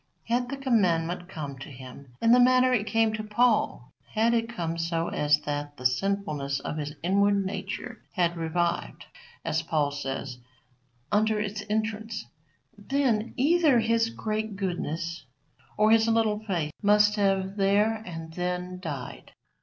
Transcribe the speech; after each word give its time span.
Had 0.25 0.49
the 0.49 0.57
commandment 0.57 1.29
come 1.29 1.59
to 1.59 1.69
him 1.69 2.15
in 2.23 2.31
the 2.31 2.39
manner 2.39 2.73
it 2.73 2.87
came 2.87 3.13
to 3.13 3.23
Paul; 3.23 3.93
had 4.15 4.33
it 4.33 4.49
come 4.49 4.79
so 4.79 5.09
as 5.09 5.39
that 5.41 5.77
the 5.77 5.85
sinfulness 5.85 6.59
of 6.61 6.77
his 6.77 6.95
inward 7.03 7.45
nature 7.45 8.01
had 8.13 8.35
revived, 8.35 9.05
as 9.45 9.61
Paul 9.61 9.91
says, 9.91 10.39
under 11.11 11.39
its 11.39 11.61
entrance; 11.69 12.25
then, 12.75 13.35
either 13.37 13.79
his 13.79 14.09
great 14.09 14.55
goodness 14.55 15.23
or 15.77 15.91
his 15.91 16.07
little 16.07 16.39
faith 16.45 16.71
must 16.81 17.15
have 17.17 17.55
there 17.55 18.01
and 18.03 18.33
then 18.33 18.79
died. 18.79 19.33